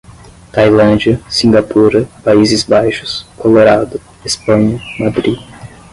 [0.51, 5.37] Tailândia, Singapura, Países Baixos, Colorado, Espanha, Madrid